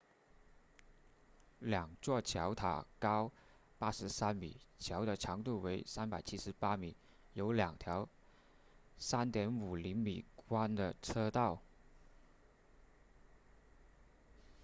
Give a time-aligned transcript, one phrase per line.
[1.59, 3.31] 两座桥塔高
[3.79, 6.95] 83米桥的长度为378米
[7.33, 8.09] 有两条
[8.99, 11.61] 3.50 米宽的车道